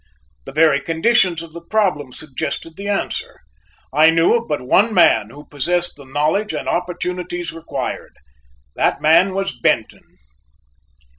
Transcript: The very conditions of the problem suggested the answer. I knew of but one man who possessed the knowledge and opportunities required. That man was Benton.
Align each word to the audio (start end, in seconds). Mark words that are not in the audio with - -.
The 0.47 0.51
very 0.51 0.79
conditions 0.79 1.43
of 1.43 1.53
the 1.53 1.61
problem 1.61 2.11
suggested 2.11 2.75
the 2.75 2.87
answer. 2.87 3.39
I 3.93 4.09
knew 4.09 4.33
of 4.33 4.47
but 4.47 4.63
one 4.63 4.95
man 4.95 5.29
who 5.29 5.45
possessed 5.45 5.95
the 5.95 6.05
knowledge 6.05 6.53
and 6.53 6.67
opportunities 6.67 7.53
required. 7.53 8.15
That 8.75 8.99
man 8.99 9.35
was 9.35 9.51
Benton. 9.55 10.17